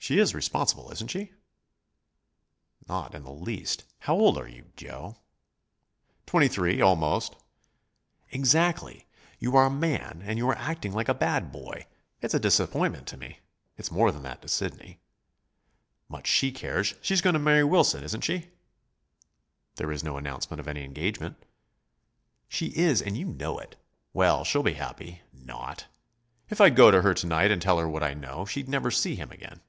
"She 0.00 0.18
is 0.18 0.34
responsible, 0.34 0.90
isn't 0.90 1.08
she?" 1.10 1.34
"Not 2.88 3.14
in 3.14 3.24
the 3.24 3.30
least. 3.32 3.84
How 3.98 4.14
old 4.14 4.38
are 4.38 4.48
you, 4.48 4.72
Joe?" 4.74 5.18
"Twenty 6.24 6.48
three, 6.48 6.80
almost." 6.80 7.36
"Exactly. 8.30 9.06
You 9.38 9.54
are 9.54 9.66
a 9.66 9.70
man, 9.70 10.22
and 10.24 10.38
you 10.38 10.48
are 10.48 10.56
acting 10.56 10.94
like 10.94 11.10
a 11.10 11.14
bad 11.14 11.52
boy. 11.52 11.86
It's 12.22 12.32
a 12.32 12.38
disappointment 12.40 13.06
to 13.08 13.18
me. 13.18 13.40
It's 13.76 13.90
more 13.90 14.10
than 14.10 14.22
that 14.22 14.40
to 14.40 14.48
Sidney." 14.48 15.00
"Much 16.08 16.26
she 16.26 16.52
cares! 16.52 16.94
She's 17.02 17.20
going 17.20 17.34
to 17.34 17.38
marry 17.40 17.64
Wilson, 17.64 18.02
isn't 18.02 18.22
she?" 18.24 18.48
"There 19.76 19.92
is 19.92 20.02
no 20.02 20.16
announcement 20.16 20.58
of 20.58 20.68
any 20.68 20.84
engagement." 20.84 21.36
"She 22.48 22.68
is, 22.68 23.02
and 23.02 23.14
you 23.14 23.26
know 23.26 23.58
it. 23.58 23.76
Well, 24.14 24.42
she'll 24.42 24.62
be 24.62 24.72
happy 24.72 25.20
not! 25.34 25.84
If 26.48 26.62
I'd 26.62 26.76
go 26.76 26.90
to 26.90 27.02
her 27.02 27.12
to 27.12 27.26
night 27.26 27.50
and 27.50 27.60
tell 27.60 27.78
her 27.78 27.88
what 27.88 28.02
I 28.02 28.14
know, 28.14 28.46
she'd 28.46 28.70
never 28.70 28.90
see 28.90 29.14
him 29.14 29.30
again." 29.30 29.60